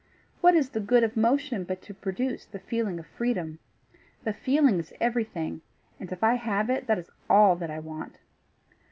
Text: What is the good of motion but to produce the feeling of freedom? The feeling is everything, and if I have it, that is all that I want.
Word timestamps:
What 0.39 0.55
is 0.55 0.69
the 0.71 0.79
good 0.79 1.03
of 1.03 1.15
motion 1.15 1.63
but 1.63 1.83
to 1.83 1.93
produce 1.93 2.47
the 2.47 2.57
feeling 2.57 2.97
of 2.97 3.05
freedom? 3.05 3.59
The 4.23 4.33
feeling 4.33 4.79
is 4.79 4.95
everything, 4.99 5.61
and 5.99 6.11
if 6.11 6.23
I 6.23 6.33
have 6.33 6.71
it, 6.71 6.87
that 6.87 6.97
is 6.97 7.11
all 7.29 7.55
that 7.57 7.69
I 7.69 7.77
want. 7.77 8.17